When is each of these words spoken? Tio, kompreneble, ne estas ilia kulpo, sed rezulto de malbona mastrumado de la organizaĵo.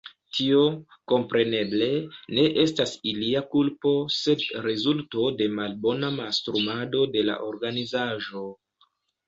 Tio, 0.35 0.61
kompreneble, 1.11 1.89
ne 2.37 2.45
estas 2.63 2.95
ilia 3.11 3.43
kulpo, 3.53 3.93
sed 4.17 4.47
rezulto 4.69 5.29
de 5.43 5.49
malbona 5.61 6.13
mastrumado 6.19 7.07
de 7.19 7.27
la 7.31 7.39
organizaĵo. 7.53 8.47